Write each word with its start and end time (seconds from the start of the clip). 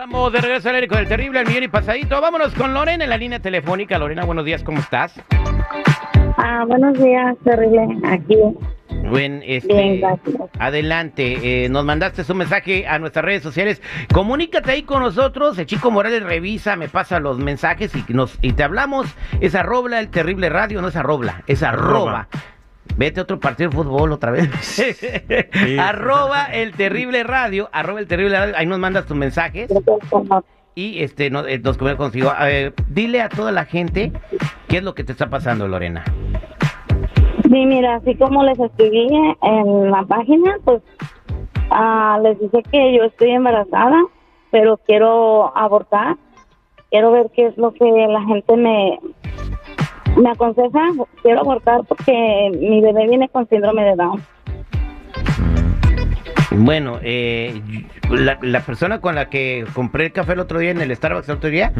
Estamos 0.00 0.32
de 0.32 0.40
regreso 0.40 0.70
al 0.70 0.76
aire 0.76 0.88
con 0.88 0.96
el 0.96 1.06
terrible, 1.06 1.40
el 1.40 1.46
millón 1.46 1.64
y 1.64 1.68
pasadito. 1.68 2.18
Vámonos 2.22 2.54
con 2.54 2.72
Lorena 2.72 3.04
en 3.04 3.10
la 3.10 3.18
línea 3.18 3.38
telefónica. 3.38 3.98
Lorena, 3.98 4.24
buenos 4.24 4.46
días, 4.46 4.64
¿cómo 4.64 4.78
estás? 4.78 5.20
Ah, 6.38 6.64
buenos 6.66 6.98
días, 6.98 7.36
terrible. 7.44 7.86
Aquí. 8.04 8.38
Buen, 9.10 9.42
este, 9.44 9.74
Bien, 9.74 10.00
gracias. 10.00 10.36
adelante, 10.58 11.64
eh, 11.64 11.68
nos 11.68 11.84
mandaste 11.84 12.22
un 12.32 12.38
mensaje 12.38 12.86
a 12.86 12.98
nuestras 12.98 13.26
redes 13.26 13.42
sociales. 13.42 13.82
Comunícate 14.10 14.70
ahí 14.70 14.84
con 14.84 15.02
nosotros. 15.02 15.58
El 15.58 15.66
chico 15.66 15.90
Morales 15.90 16.22
revisa, 16.22 16.76
me 16.76 16.88
pasa 16.88 17.20
los 17.20 17.36
mensajes 17.36 17.92
y 17.94 18.14
nos 18.14 18.38
y 18.40 18.54
te 18.54 18.62
hablamos. 18.62 19.06
Es 19.42 19.54
arroba 19.54 20.00
el 20.00 20.08
terrible 20.08 20.48
radio, 20.48 20.80
no 20.80 20.88
es 20.88 20.96
arroba, 20.96 21.42
es 21.46 21.62
arroba. 21.62 22.26
Vete 22.96 23.20
a 23.20 23.22
otro 23.22 23.40
partido 23.40 23.70
de 23.70 23.76
fútbol 23.76 24.12
otra 24.12 24.30
vez. 24.30 24.48
arroba 25.78 26.46
el 26.46 26.72
terrible 26.72 27.24
radio, 27.24 27.68
arroba 27.72 28.00
el 28.00 28.06
terrible 28.06 28.38
radio. 28.38 28.54
Ahí 28.56 28.66
nos 28.66 28.78
mandas 28.78 29.06
tus 29.06 29.16
mensajes 29.16 29.70
y 30.74 31.02
este 31.02 31.26
eh, 31.26 31.30
nos 31.30 31.76
comunicamos 31.76 31.96
contigo. 31.96 32.32
A 32.36 32.46
ver, 32.46 32.74
dile 32.88 33.22
a 33.22 33.28
toda 33.28 33.52
la 33.52 33.64
gente 33.64 34.12
qué 34.68 34.78
es 34.78 34.82
lo 34.82 34.94
que 34.94 35.04
te 35.04 35.12
está 35.12 35.28
pasando, 35.28 35.68
Lorena. 35.68 36.04
Sí, 37.42 37.66
mira, 37.66 37.96
así 37.96 38.14
como 38.14 38.44
les 38.44 38.58
escribí 38.58 39.08
en 39.42 39.90
la 39.90 40.04
página, 40.04 40.56
pues 40.64 40.82
ah, 41.70 42.18
les 42.22 42.38
dije 42.38 42.62
que 42.70 42.96
yo 42.96 43.04
estoy 43.04 43.30
embarazada, 43.30 43.96
pero 44.50 44.78
quiero 44.86 45.56
abortar. 45.56 46.16
Quiero 46.90 47.12
ver 47.12 47.30
qué 47.34 47.46
es 47.46 47.56
lo 47.56 47.72
que 47.72 47.84
la 47.84 48.22
gente 48.22 48.56
me, 48.56 48.98
me 50.20 50.30
aconseja. 50.30 50.80
Quiero 51.22 51.40
abortar 51.40 51.80
porque 51.88 52.50
mi 52.58 52.80
bebé 52.80 53.08
viene 53.08 53.28
con 53.28 53.48
síndrome 53.48 53.84
de 53.84 53.96
Down. 53.96 54.22
Bueno, 56.52 56.98
eh, 57.02 57.62
la, 58.10 58.36
la 58.42 58.60
persona 58.60 59.00
con 59.00 59.14
la 59.14 59.30
que 59.30 59.64
compré 59.72 60.06
el 60.06 60.12
café 60.12 60.32
el 60.32 60.40
otro 60.40 60.58
día 60.58 60.72
en 60.72 60.80
el 60.80 60.94
Starbucks 60.94 61.28
el 61.28 61.36
otro 61.36 61.48
día 61.48 61.72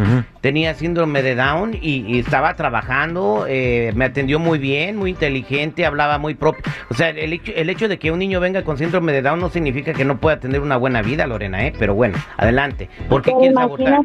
tenía 0.42 0.74
síndrome 0.74 1.22
de 1.22 1.34
Down 1.34 1.74
y, 1.74 2.05
y 2.06 2.20
estaba 2.20 2.55
trabajando, 2.55 3.46
eh, 3.48 3.92
me 3.96 4.05
atendió 4.05 4.38
muy 4.38 4.58
bien, 4.58 4.96
muy 4.96 5.11
inteligente, 5.11 5.84
hablaba 5.84 6.18
muy 6.18 6.34
propio. 6.34 6.62
O 6.88 6.94
sea, 6.94 7.08
el 7.08 7.33
hecho, 7.33 7.52
el 7.55 7.68
hecho 7.68 7.88
de 7.88 7.98
que 7.98 8.12
un 8.12 8.20
niño 8.20 8.38
venga 8.38 8.62
con 8.62 8.78
síndrome 8.78 9.12
de 9.12 9.22
Down 9.22 9.41
no 9.41 9.48
significa 9.48 9.92
que 9.92 10.05
no 10.05 10.18
pueda 10.18 10.38
tener 10.38 10.61
una 10.61 10.77
buena 10.77 11.02
vida, 11.02 11.27
Lorena, 11.27 11.66
¿eh? 11.66 11.72
Pero 11.77 11.94
bueno, 11.94 12.16
adelante. 12.36 12.88
¿Por 13.08 13.22
qué 13.22 13.33
Pero 13.33 13.41
quieres 13.41 13.58
abortar? 13.58 14.00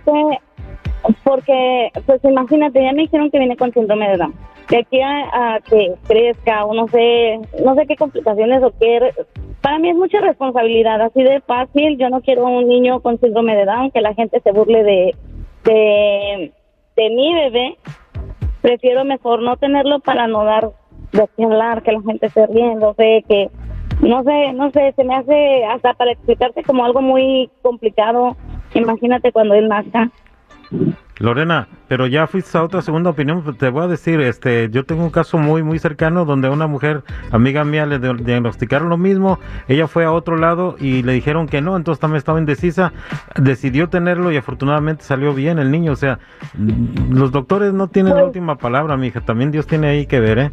Porque, 1.23 1.91
pues 2.05 2.23
imagínate, 2.23 2.83
ya 2.83 2.93
me 2.93 3.03
dijeron 3.03 3.29
que 3.29 3.39
viene 3.39 3.57
con 3.57 3.71
síndrome 3.73 4.09
de 4.09 4.17
Down. 4.17 4.33
De 4.69 4.77
aquí 4.77 4.99
a, 5.01 5.59
que 5.69 5.93
crezca, 6.07 6.65
o 6.65 6.73
no 6.73 6.87
sé, 6.87 7.39
no 7.63 7.75
sé 7.75 7.85
qué 7.85 7.95
complicaciones 7.95 8.63
o 8.63 8.73
qué. 8.79 9.13
Para 9.61 9.77
mí 9.77 9.89
es 9.89 9.95
mucha 9.95 10.19
responsabilidad, 10.21 11.01
así 11.01 11.21
de 11.23 11.41
fácil. 11.41 11.97
Yo 11.97 12.09
no 12.09 12.21
quiero 12.21 12.45
un 12.45 12.67
niño 12.67 12.99
con 13.01 13.19
síndrome 13.19 13.55
de 13.55 13.65
Down, 13.65 13.91
que 13.91 14.01
la 14.01 14.13
gente 14.15 14.39
se 14.39 14.51
burle 14.51 14.83
de, 14.83 15.15
de, 15.65 16.51
de 16.95 17.09
mi 17.09 17.33
bebé. 17.33 17.77
Prefiero 18.61 19.05
mejor 19.05 19.43
no 19.43 19.57
tenerlo 19.57 19.99
para 19.99 20.27
no 20.27 20.43
dar 20.43 20.71
de 21.11 21.29
qué 21.37 21.43
hablar, 21.43 21.83
que 21.83 21.91
la 21.91 22.01
gente 22.01 22.25
esté 22.25 22.47
riéndose, 22.47 23.23
que 23.27 23.49
no 24.01 24.23
sé, 24.23 24.53
no 24.53 24.71
sé, 24.71 24.93
se 24.95 25.03
me 25.03 25.15
hace 25.15 25.65
hasta 25.65 25.93
para 25.93 26.11
explicarte 26.11 26.63
como 26.63 26.83
algo 26.83 27.01
muy 27.01 27.49
complicado. 27.61 28.35
Imagínate 28.73 29.31
cuando 29.31 29.53
él 29.53 29.67
nazca. 29.67 30.09
Lorena, 31.17 31.69
pero 31.87 32.07
ya 32.07 32.27
fuiste 32.27 32.57
a 32.57 32.63
otra 32.63 32.81
segunda 32.81 33.09
opinión, 33.09 33.41
pues 33.41 33.57
te 33.57 33.69
voy 33.69 33.85
a 33.85 33.87
decir, 33.87 34.19
este, 34.19 34.69
yo 34.69 34.83
tengo 34.83 35.01
un 35.01 35.11
caso 35.11 35.37
muy, 35.37 35.63
muy 35.63 35.79
cercano 35.79 36.25
donde 36.25 36.49
a 36.49 36.51
una 36.51 36.67
mujer, 36.67 37.03
amiga 37.31 37.63
mía, 37.63 37.85
le 37.85 37.99
di- 37.99 38.21
diagnosticaron 38.23 38.89
lo 38.89 38.97
mismo, 38.97 39.39
ella 39.69 39.87
fue 39.87 40.03
a 40.03 40.11
otro 40.11 40.35
lado 40.35 40.75
y 40.77 41.03
le 41.03 41.13
dijeron 41.13 41.47
que 41.47 41.61
no, 41.61 41.77
entonces 41.77 42.01
también 42.01 42.17
estaba 42.17 42.37
indecisa, 42.39 42.91
decidió 43.39 43.87
tenerlo 43.87 44.29
y 44.33 44.37
afortunadamente 44.37 45.05
salió 45.05 45.33
bien 45.33 45.57
el 45.57 45.71
niño, 45.71 45.93
o 45.93 45.95
sea, 45.95 46.19
los 47.09 47.31
doctores 47.31 47.71
no 47.73 47.87
tienen 47.87 48.09
la 48.13 48.19
Pues- 48.19 48.27
última 48.27 48.57
palabra, 48.57 48.97
mija, 48.97 49.21
también 49.21 49.51
Dios 49.51 49.67
tiene 49.67 49.87
ahí 49.87 50.07
que 50.07 50.19
ver, 50.19 50.37
¿eh? 50.39 50.51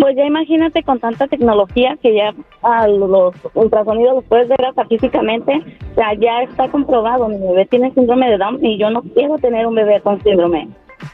Pues 0.00 0.16
ya 0.16 0.24
imagínate 0.24 0.82
con 0.82 0.98
tanta 0.98 1.26
tecnología 1.28 1.96
que 2.02 2.14
ya 2.14 2.34
a 2.62 2.88
los 2.88 3.34
ultrasonidos 3.54 4.16
los 4.16 4.24
puedes 4.24 4.48
ver 4.48 4.64
hasta 4.64 4.86
físicamente. 4.86 5.52
O 5.92 5.94
sea, 5.94 6.14
ya 6.14 6.42
está 6.42 6.68
comprobado, 6.70 7.28
mi 7.28 7.38
bebé 7.38 7.66
tiene 7.66 7.92
síndrome 7.92 8.30
de 8.30 8.38
Down 8.38 8.64
y 8.64 8.78
yo 8.78 8.90
no 8.90 9.02
quiero 9.02 9.36
tener 9.38 9.66
un 9.66 9.74
bebé 9.74 10.00
con 10.00 10.22
síndrome. 10.22 10.68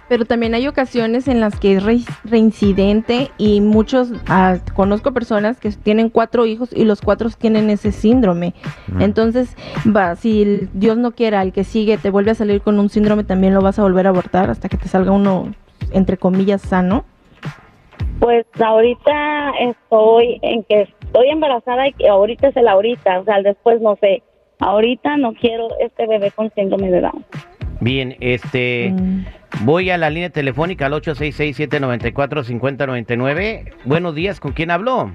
Pero 0.09 0.27
también 0.27 0.55
hay 0.55 0.69
ocasiones 0.69 1.29
en 1.29 1.41
las 1.41 1.59
que 1.59 1.75
es 1.77 1.83
re- 1.83 2.01
reincidente 2.25 3.31
y 3.39 3.61
muchos, 3.61 4.13
ah, 4.29 4.59
conozco 4.75 5.13
personas 5.13 5.59
que 5.59 5.71
tienen 5.71 6.09
cuatro 6.11 6.47
hijos 6.47 6.71
y 6.73 6.85
los 6.85 7.01
cuatro 7.01 7.31
tienen 7.31 7.71
ese 7.71 7.91
síndrome. 7.93 8.55
Mm. 8.93 9.03
Entonces, 9.03 9.57
va, 9.87 10.15
si 10.17 10.43
el- 10.43 10.69
Dios 10.73 10.99
no 10.99 11.13
quiera, 11.13 11.43
el 11.43 11.53
que 11.53 11.65
sigue 11.65 11.97
te 11.99 12.11
vuelve 12.11 12.31
a 12.33 12.35
salir 12.35 12.61
con 12.61 12.79
un 12.79 12.91
síndrome, 12.91 13.25
también 13.25 13.55
lo 13.55 13.61
vas 13.63 13.79
a 13.79 13.83
volver 13.83 14.07
a 14.07 14.11
abortar 14.11 14.51
hasta 14.51 14.69
que 14.69 14.77
te 14.77 14.89
salga 14.89 15.11
uno, 15.11 15.53
entre 15.93 16.17
comillas, 16.17 16.61
sano. 16.63 17.05
Pues 18.21 18.47
ahorita 18.61 19.51
estoy 19.61 20.39
en 20.43 20.65
que 20.65 20.83
estoy 21.05 21.29
embarazada 21.31 21.87
y 21.89 21.93
que 21.93 22.09
ahorita 22.09 22.49
es 22.49 22.57
el 22.57 22.67
ahorita, 22.69 23.21
o 23.21 23.25
sea, 23.25 23.41
después 23.43 23.81
no 23.81 23.97
sé. 24.01 24.23
Ahorita 24.61 25.17
no 25.19 25.35
quiero 25.35 25.69
este 25.81 26.07
bebé 26.07 26.31
con 26.33 26.51
síndrome 26.55 26.91
de 26.91 27.01
Down. 27.03 27.25
Bien, 27.81 28.17
este, 28.19 28.91
Mm. 28.93 29.25
voy 29.65 29.91
a 29.91 29.99
la 29.99 30.11
línea 30.11 30.31
telefónica 30.31 30.87
al 30.87 30.95
866-794-5099. 30.95 33.73
Buenos 33.85 34.17
días, 34.17 34.41
¿con 34.41 34.51
quién 34.53 34.73
habló? 34.73 35.13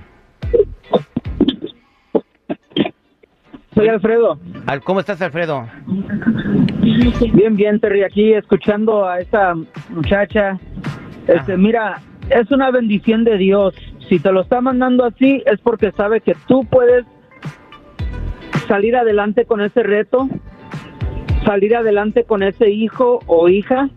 Soy 3.76 3.90
Alfredo. 3.90 4.40
Al- 4.68 4.82
¿Cómo 4.82 5.00
estás, 5.02 5.22
Alfredo? 5.22 5.68
Bien, 7.34 7.56
bien, 7.58 7.80
Terry, 7.80 8.04
aquí 8.04 8.34
escuchando 8.34 9.06
a 9.06 9.20
esta 9.20 9.56
muchacha. 9.90 10.58
Este, 11.28 11.54
Ajá. 11.54 11.58
mira, 11.58 12.02
es 12.30 12.52
una 12.52 12.72
bendición 12.72 13.24
de 13.24 13.38
Dios. 13.38 13.74
Si 14.10 14.20
te 14.20 14.32
lo 14.32 14.42
está 14.42 14.62
mandando 14.62 15.06
así, 15.06 15.42
es 15.46 15.60
porque 15.62 15.92
sabe 15.92 16.22
que 16.22 16.36
tú 16.48 16.66
puedes 16.66 17.06
salir 18.68 18.96
adelante 18.96 19.46
con 19.46 19.62
ese 19.62 19.84
reto, 19.84 20.30
salir 21.46 21.76
adelante 21.76 22.24
con 22.24 22.44
ese 22.44 22.70
hijo 22.70 23.20
o 23.28 23.50
hija. 23.50 23.90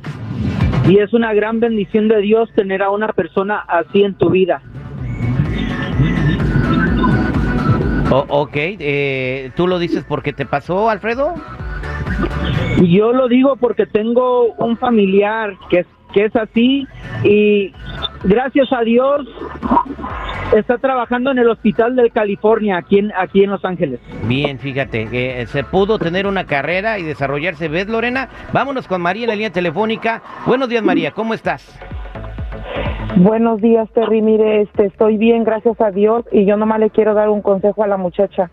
Y 0.88 0.98
es 0.98 1.12
una 1.12 1.34
gran 1.34 1.58
bendición 1.58 2.08
de 2.08 2.20
Dios 2.20 2.50
tener 2.54 2.82
a 2.82 2.90
una 2.90 3.08
persona 3.08 3.58
así 3.66 4.02
en 4.04 4.14
tu 4.14 4.30
vida. 4.30 4.62
O- 8.10 8.24
ok, 8.28 8.52
eh, 8.54 9.50
¿tú 9.56 9.66
lo 9.66 9.78
dices 9.80 10.04
porque 10.08 10.32
te 10.32 10.46
pasó, 10.46 10.88
Alfredo? 10.88 11.34
Yo 12.82 13.12
lo 13.12 13.26
digo 13.28 13.56
porque 13.56 13.84
tengo 13.86 14.52
un 14.58 14.76
familiar 14.76 15.54
que 15.70 15.80
es, 15.80 15.86
que 16.12 16.24
es 16.26 16.36
así 16.36 16.86
y 17.24 17.72
gracias 18.26 18.72
a 18.72 18.82
Dios 18.82 19.26
está 20.54 20.78
trabajando 20.78 21.30
en 21.30 21.38
el 21.38 21.48
hospital 21.48 21.96
de 21.96 22.10
California, 22.10 22.76
aquí 22.78 22.98
en, 22.98 23.12
aquí 23.16 23.44
en 23.44 23.50
Los 23.50 23.64
Ángeles. 23.64 24.00
Bien, 24.24 24.58
fíjate, 24.58 25.08
que 25.08 25.46
se 25.46 25.64
pudo 25.64 25.98
tener 25.98 26.26
una 26.26 26.44
carrera 26.44 26.98
y 26.98 27.02
desarrollarse. 27.02 27.68
¿Ves, 27.68 27.88
Lorena? 27.88 28.28
Vámonos 28.52 28.86
con 28.86 29.02
María 29.02 29.24
en 29.24 29.28
la 29.28 29.34
línea 29.34 29.50
telefónica. 29.50 30.22
Buenos 30.46 30.68
días, 30.68 30.82
María, 30.82 31.10
¿cómo 31.10 31.34
estás? 31.34 31.78
Buenos 33.18 33.62
días, 33.62 33.88
Terry. 33.94 34.20
Mire, 34.20 34.60
este, 34.60 34.84
estoy 34.84 35.16
bien, 35.16 35.42
gracias 35.42 35.80
a 35.80 35.90
Dios. 35.90 36.26
Y 36.32 36.44
yo 36.44 36.58
nomás 36.58 36.80
le 36.80 36.90
quiero 36.90 37.14
dar 37.14 37.30
un 37.30 37.40
consejo 37.40 37.82
a 37.82 37.86
la 37.86 37.96
muchacha, 37.96 38.50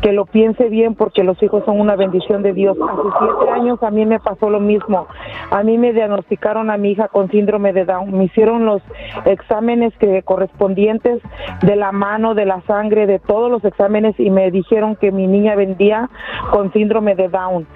que 0.00 0.12
lo 0.12 0.26
piense 0.26 0.68
bien 0.68 0.94
porque 0.94 1.24
los 1.24 1.42
hijos 1.42 1.64
son 1.64 1.80
una 1.80 1.96
bendición 1.96 2.44
de 2.44 2.52
Dios. 2.52 2.78
Hace 2.80 3.02
siete 3.18 3.50
años 3.50 3.82
a 3.82 3.90
mí 3.90 4.06
me 4.06 4.20
pasó 4.20 4.48
lo 4.48 4.60
mismo. 4.60 5.08
A 5.50 5.64
mí 5.64 5.76
me 5.76 5.92
diagnosticaron 5.92 6.70
a 6.70 6.76
mi 6.76 6.92
hija 6.92 7.08
con 7.08 7.28
síndrome 7.32 7.72
de 7.72 7.84
Down. 7.84 8.16
Me 8.16 8.24
hicieron 8.26 8.64
los 8.64 8.80
exámenes 9.24 9.92
que 9.98 10.22
correspondientes 10.22 11.20
de 11.62 11.74
la 11.74 11.90
mano, 11.90 12.34
de 12.34 12.46
la 12.46 12.60
sangre, 12.62 13.06
de 13.06 13.18
todos 13.18 13.50
los 13.50 13.64
exámenes 13.64 14.14
y 14.20 14.30
me 14.30 14.52
dijeron 14.52 14.94
que 14.94 15.10
mi 15.10 15.26
niña 15.26 15.56
vendía 15.56 16.10
con 16.52 16.72
síndrome 16.72 17.16
de 17.16 17.28
Down. 17.28 17.66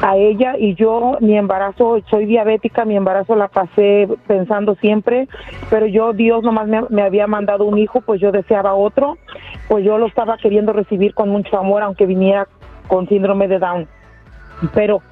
A 0.00 0.16
ella 0.16 0.56
y 0.58 0.74
yo, 0.76 1.18
mi 1.20 1.36
embarazo, 1.36 2.00
soy 2.08 2.24
diabética, 2.24 2.86
mi 2.86 2.96
embarazo 2.96 3.36
la 3.36 3.48
pasé 3.48 4.08
pensando 4.26 4.76
siempre, 4.76 5.28
pero 5.74 5.88
yo, 5.88 6.12
Dios 6.12 6.44
nomás 6.44 6.68
me, 6.68 6.82
me 6.88 7.02
había 7.02 7.26
mandado 7.26 7.64
un 7.64 7.78
hijo, 7.78 8.00
pues 8.00 8.20
yo 8.20 8.30
deseaba 8.30 8.74
otro, 8.74 9.18
pues 9.66 9.84
yo 9.84 9.98
lo 9.98 10.06
estaba 10.06 10.36
queriendo 10.36 10.72
recibir 10.72 11.14
con 11.14 11.30
mucho 11.30 11.58
amor, 11.58 11.82
aunque 11.82 12.06
viniera 12.06 12.46
con 12.86 13.08
síndrome 13.08 13.48
de 13.48 13.58
Down. 13.58 13.88
Pero 14.72 15.02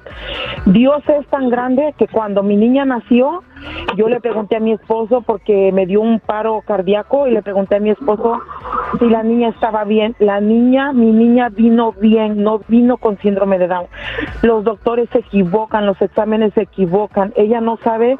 Dios 0.67 1.03
es 1.09 1.27
tan 1.27 1.49
grande 1.49 1.93
que 1.97 2.07
cuando 2.07 2.43
mi 2.43 2.55
niña 2.55 2.85
nació, 2.85 3.43
Yo 3.95 4.07
le 4.07 4.19
pregunté 4.19 4.55
a 4.55 4.59
mi 4.59 4.71
esposo 4.71 5.21
porque 5.21 5.71
me 5.71 5.85
dio 5.85 6.01
un 6.01 6.19
paro 6.19 6.61
cardíaco 6.65 7.27
y 7.27 7.31
le 7.31 7.41
pregunté 7.41 7.75
a 7.75 7.79
mi 7.79 7.91
esposo 7.91 8.41
si 8.99 9.09
la 9.09 9.23
niña 9.23 9.49
estaba 9.49 9.83
bien. 9.83 10.15
La 10.19 10.39
niña, 10.39 10.93
mi 10.93 11.11
niña 11.11 11.49
vino 11.49 11.93
bien, 11.93 12.43
no 12.43 12.59
vino 12.67 12.97
con 12.97 13.17
síndrome 13.19 13.57
de 13.57 13.67
Down. 13.67 13.87
Los 14.41 14.63
doctores 14.63 15.09
se 15.11 15.19
equivocan, 15.19 15.85
los 15.85 16.01
exámenes 16.01 16.53
se 16.53 16.63
equivocan. 16.63 17.33
Ella 17.35 17.61
no 17.61 17.77
sabe 17.77 18.17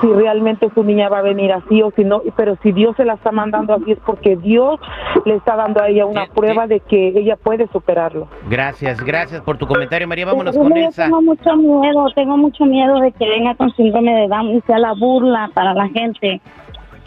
si 0.00 0.06
realmente 0.12 0.68
su 0.74 0.84
niña 0.84 1.08
va 1.08 1.18
a 1.18 1.22
venir 1.22 1.52
así 1.52 1.82
o 1.82 1.90
si 1.92 2.04
no, 2.04 2.22
pero 2.36 2.56
si 2.62 2.72
Dios 2.72 2.96
se 2.96 3.04
la 3.04 3.14
está 3.14 3.32
mandando 3.32 3.74
así 3.74 3.92
es 3.92 3.98
porque 4.04 4.36
Dios 4.36 4.80
le 5.24 5.34
está 5.36 5.56
dando 5.56 5.82
a 5.82 5.88
ella 5.88 6.06
una 6.06 6.26
prueba 6.26 6.66
de 6.66 6.80
que 6.80 7.08
ella 7.08 7.36
puede 7.36 7.68
superarlo. 7.68 8.28
Gracias, 8.48 9.02
gracias 9.02 9.40
por 9.42 9.58
tu 9.58 9.66
comentario, 9.66 10.06
María. 10.08 10.26
Vámonos 10.26 10.56
con 10.56 10.68
Yo 10.70 10.76
Elsa. 10.76 11.04
Tengo 11.04 11.22
mucho 11.22 11.56
miedo, 11.56 12.06
tengo 12.14 12.36
mucho 12.36 12.64
miedo 12.64 13.00
de 13.00 13.12
que 13.12 13.28
venga 13.28 13.54
con 13.54 13.70
síndrome 13.74 14.14
de 14.14 14.28
Down 14.28 14.48
y 14.50 14.60
sea 14.62 14.78
la 14.78 14.94
burla 14.94 15.50
para 15.54 15.74
la 15.74 15.88
gente. 15.88 16.40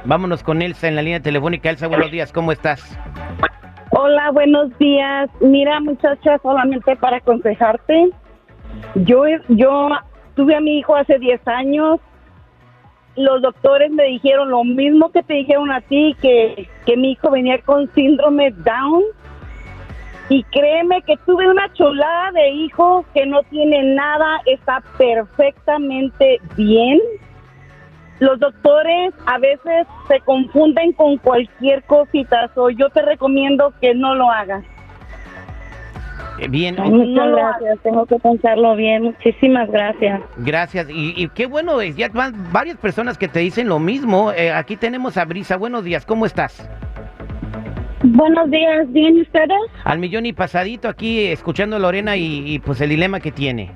Vámonos 0.04 0.42
con 0.42 0.62
Elsa 0.62 0.88
en 0.88 0.96
la 0.96 1.02
línea 1.02 1.20
telefónica. 1.20 1.70
Elsa, 1.70 1.88
buenos 1.88 2.12
días, 2.12 2.32
¿cómo 2.32 2.52
estás? 2.52 2.98
Hola, 3.92 4.32
buenos 4.32 4.76
días. 4.80 5.30
Mira, 5.42 5.80
muchacha, 5.80 6.40
solamente 6.42 6.96
para 6.96 7.18
aconsejarte, 7.18 8.10
yo, 8.96 9.24
yo 9.50 9.90
tuve 10.36 10.56
a 10.56 10.62
mi 10.62 10.80
hijo 10.80 10.96
hace 10.96 11.20
10 11.20 11.48
años. 11.48 12.00
Los 13.16 13.42
doctores 13.42 13.92
me 13.92 14.06
dijeron 14.06 14.50
lo 14.50 14.64
mismo 14.64 15.12
que 15.12 15.22
te 15.22 15.34
dijeron 15.36 15.72
a 15.72 15.82
ti, 15.82 16.16
que, 16.22 16.68
que 16.86 16.98
mi 16.98 17.12
hijo 17.12 17.30
venía 17.30 17.60
con 17.62 17.92
síndrome 17.94 18.52
Down. 18.52 19.04
Y 20.30 20.44
créeme 20.44 21.02
que 21.02 21.18
tuve 21.26 21.50
una 21.50 21.72
chulada 21.74 22.32
de 22.32 22.50
hijo 22.52 23.06
que 23.14 23.26
no 23.26 23.44
tiene 23.44 23.84
nada, 23.96 24.40
está 24.46 24.82
perfectamente 24.98 26.40
bien. 26.56 27.00
Los 28.22 28.40
doctores 28.40 29.14
a 29.26 29.40
veces 29.40 29.88
se 30.08 30.20
confunden 30.20 30.94
con 30.94 31.18
cualquier 31.18 31.82
cosita, 31.84 32.52
so 32.54 32.70
yo 32.70 32.88
te 32.90 33.02
recomiendo 33.02 33.74
que 33.82 33.96
no 33.96 34.14
lo 34.14 34.30
hagas. 34.30 34.64
Eh, 36.40 36.48
Bien, 36.48 36.76
Muchas 36.78 37.32
gracias, 37.32 37.80
tengo 37.82 38.06
que 38.06 38.18
pensarlo 38.20 38.76
bien. 38.76 39.06
Muchísimas 39.06 39.72
gracias. 39.72 40.22
gracias. 40.38 40.88
Y, 40.92 41.16
y 41.18 41.30
qué 41.30 41.48
bueno, 41.48 41.82
es, 41.82 41.96
ya 41.96 42.10
van 42.10 42.54
varias 42.54 42.78
personas 42.78 43.18
que 43.18 43.28
te 43.28 43.40
dicen 43.40 43.68
lo 43.68 43.80
mismo. 43.80 44.32
Eh, 44.32 44.52
aquí 44.52 44.76
tenemos 44.76 45.18
a 45.18 45.26
Brisa. 45.26 45.58
Buenos 45.58 45.84
días, 45.84 46.06
¿cómo 46.06 46.28
estás? 46.28 46.70
Buenos 48.04 48.52
días, 48.52 48.92
¿bien 48.94 49.18
y 49.18 49.22
ustedes? 49.22 49.58
Al 49.84 49.98
millón 49.98 50.28
y 50.28 50.34
pasadito 50.34 50.88
aquí 50.90 51.26
escuchando 51.26 51.76
a 51.76 51.80
Lorena 51.80 52.16
y, 52.16 52.44
y, 52.54 52.60
pues 52.60 52.82
el 52.82 52.90
dilema 52.90 53.20
que 53.20 53.32
tiene. 53.32 53.72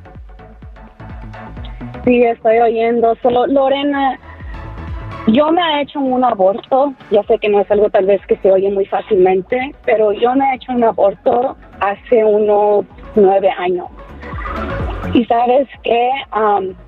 Sí, 2.03 2.23
estoy 2.23 2.59
oyendo. 2.59 3.15
Solo, 3.23 3.47
Lorena, 3.47 4.19
yo 5.27 5.51
me 5.51 5.61
he 5.61 5.81
hecho 5.81 5.99
un 5.99 6.23
aborto. 6.23 6.93
Ya 7.11 7.23
sé 7.23 7.37
que 7.39 7.49
no 7.49 7.59
es 7.59 7.69
algo 7.71 7.89
tal 7.89 8.05
vez 8.05 8.25
que 8.27 8.37
se 8.37 8.51
oye 8.51 8.69
muy 8.71 8.85
fácilmente, 8.85 9.73
pero 9.85 10.11
yo 10.11 10.35
me 10.35 10.51
he 10.51 10.55
hecho 10.55 10.71
un 10.71 10.83
aborto 10.83 11.55
hace 11.79 12.23
unos 12.23 12.85
nueve 13.15 13.49
años. 13.57 13.87
Y 15.13 15.25
sabes 15.25 15.67
que 15.83 16.09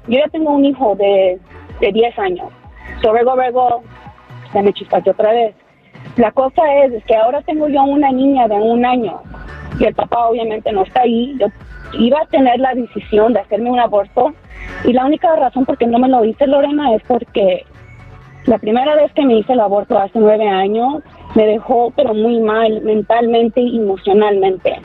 yo 0.07 0.19
ya 0.19 0.27
tengo 0.31 0.51
un 0.51 0.65
hijo 0.65 0.95
de, 0.95 1.39
de 1.79 1.91
10 1.91 2.19
años. 2.19 2.49
So, 3.01 3.11
luego, 3.11 3.35
luego, 3.35 3.83
se 4.51 4.61
me 4.61 4.73
chispaste 4.73 5.11
otra 5.11 5.31
vez. 5.31 5.55
La 6.17 6.31
cosa 6.31 6.61
es, 6.83 6.93
es 6.93 7.05
que 7.05 7.15
ahora 7.15 7.41
tengo 7.41 7.67
yo 7.67 7.83
una 7.83 8.11
niña 8.11 8.47
de 8.47 8.55
un 8.55 8.85
año 8.85 9.21
y 9.79 9.85
el 9.85 9.93
papá 9.93 10.27
obviamente 10.27 10.71
no 10.71 10.83
está 10.83 11.01
ahí. 11.01 11.35
Yo 11.39 11.47
iba 11.93 12.19
a 12.21 12.25
tener 12.25 12.59
la 12.59 12.73
decisión 12.73 13.33
de 13.33 13.39
hacerme 13.39 13.69
un 13.69 13.79
aborto 13.79 14.33
y 14.83 14.93
la 14.93 15.05
única 15.05 15.35
razón 15.35 15.65
por 15.65 15.77
qué 15.77 15.87
no 15.87 15.99
me 15.99 16.09
lo 16.09 16.25
hice 16.25 16.47
Lorena 16.47 16.93
es 16.95 17.03
porque 17.07 17.65
la 18.47 18.57
primera 18.57 18.95
vez 18.95 19.11
que 19.13 19.25
me 19.25 19.39
hice 19.39 19.53
el 19.53 19.59
aborto 19.59 19.99
hace 19.99 20.19
nueve 20.19 20.47
años 20.47 21.03
me 21.35 21.45
dejó 21.45 21.91
pero 21.95 22.13
muy 22.13 22.39
mal 22.39 22.81
mentalmente 22.81 23.59
y 23.59 23.77
emocionalmente. 23.77 24.79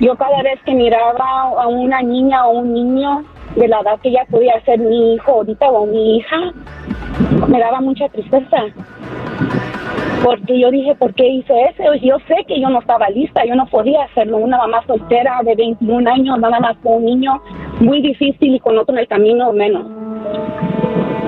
Yo 0.00 0.16
cada 0.16 0.42
vez 0.42 0.60
que 0.64 0.74
miraba 0.74 1.14
a 1.56 1.68
una 1.68 2.02
niña 2.02 2.46
o 2.46 2.58
un 2.58 2.74
niño 2.74 3.24
de 3.54 3.68
la 3.68 3.80
edad 3.80 4.00
que 4.00 4.10
ya 4.10 4.24
podía 4.28 4.60
ser 4.64 4.80
mi 4.80 5.14
hijo 5.14 5.30
ahorita 5.30 5.70
o 5.70 5.86
mi 5.86 6.16
hija, 6.16 6.52
me 7.46 7.60
daba 7.60 7.80
mucha 7.80 8.08
tristeza. 8.08 8.64
Porque 10.24 10.58
yo 10.58 10.70
dije, 10.70 10.94
¿por 10.96 11.14
qué 11.14 11.26
hice 11.28 11.54
eso? 11.70 11.94
Yo 11.94 12.16
sé 12.26 12.44
que 12.46 12.60
yo 12.60 12.68
no 12.68 12.80
estaba 12.80 13.08
lista, 13.10 13.44
yo 13.44 13.54
no 13.54 13.66
podía 13.66 14.02
hacerlo. 14.04 14.38
Una 14.38 14.58
mamá 14.58 14.82
soltera 14.86 15.40
de 15.44 15.54
21 15.54 16.10
años, 16.10 16.38
nada 16.40 16.58
más 16.58 16.76
con 16.78 16.94
un 16.94 17.04
niño, 17.04 17.40
muy 17.80 18.02
difícil 18.02 18.56
y 18.56 18.60
con 18.60 18.76
otro 18.76 18.94
en 18.94 19.00
el 19.00 19.08
camino 19.08 19.52
menos. 19.52 19.97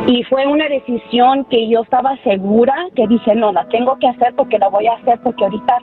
Y 0.07 0.25
fue 0.25 0.47
una 0.47 0.69
decisión 0.69 1.45
que 1.45 1.69
yo 1.69 1.83
estaba 1.83 2.17
segura, 2.25 2.75
que 2.97 3.07
dije, 3.07 3.35
no, 3.35 3.53
la 3.53 3.67
tengo 3.69 3.97
que 3.99 4.09
hacer 4.09 4.35
porque 4.37 4.59
la 4.59 4.69
voy 4.69 4.87
a 4.87 4.95
hacer, 4.95 5.21
porque 5.23 5.45
ahorita, 5.45 5.79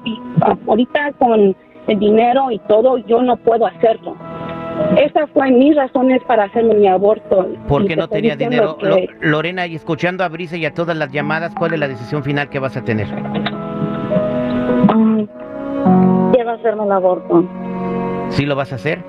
ahorita 0.67 1.11
con 1.19 1.55
el 1.87 1.99
dinero 1.99 2.51
y 2.51 2.59
todo, 2.67 2.97
yo 2.97 3.21
no 3.21 3.37
puedo 3.37 3.65
hacerlo. 3.67 4.15
Esas 4.97 5.29
fueron 5.31 5.57
mis 5.59 5.75
razones 5.75 6.21
para 6.27 6.43
hacerme 6.45 6.75
mi 6.75 6.87
aborto. 6.87 7.47
Porque 7.67 7.93
Y 7.93 7.95
no 7.95 8.07
tenía 8.07 8.35
dinero. 8.35 8.77
que- 8.77 9.09
Lorena, 9.21 9.65
y 9.65 9.75
escuchando 9.75 10.23
a 10.23 10.29
Brisa 10.29 10.57
y 10.57 10.65
a 10.65 10.73
todas 10.73 10.95
las 10.97 11.11
llamadas, 11.11 11.53
¿cuál 11.55 11.73
es 11.73 11.79
la 11.79 11.87
decisión 11.87 12.23
final 12.23 12.49
que 12.49 12.59
vas 12.59 12.75
a 12.77 12.83
tener? 12.83 13.07
Quiero 16.33 16.51
hacerme 16.51 16.83
el 16.83 16.91
aborto. 16.91 17.43
¿Sí 18.29 18.45
lo 18.45 18.55
vas 18.55 18.71
a 18.71 18.75
hacer? 18.75 18.99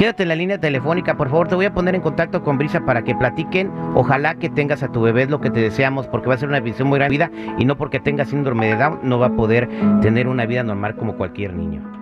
Quédate 0.00 0.22
en 0.22 0.30
la 0.30 0.34
línea 0.34 0.58
telefónica, 0.58 1.14
por 1.14 1.28
favor. 1.28 1.48
Te 1.48 1.54
voy 1.54 1.66
a 1.66 1.74
poner 1.74 1.94
en 1.94 2.00
contacto 2.00 2.42
con 2.42 2.56
Brisa 2.56 2.86
para 2.86 3.04
que 3.04 3.14
platiquen. 3.14 3.70
Ojalá 3.94 4.34
que 4.34 4.48
tengas 4.48 4.82
a 4.82 4.90
tu 4.90 5.02
bebé, 5.02 5.26
lo 5.26 5.42
que 5.42 5.50
te 5.50 5.60
deseamos, 5.60 6.06
porque 6.06 6.28
va 6.28 6.36
a 6.36 6.38
ser 6.38 6.48
una 6.48 6.60
visión 6.60 6.88
muy 6.88 6.98
gran 6.98 7.10
vida 7.10 7.30
y 7.58 7.66
no 7.66 7.76
porque 7.76 8.00
tenga 8.00 8.24
síndrome 8.24 8.68
de 8.68 8.76
Down, 8.76 9.00
no 9.02 9.18
va 9.18 9.26
a 9.26 9.36
poder 9.36 9.68
tener 10.00 10.26
una 10.26 10.46
vida 10.46 10.62
normal 10.62 10.96
como 10.96 11.16
cualquier 11.16 11.52
niño. 11.52 11.99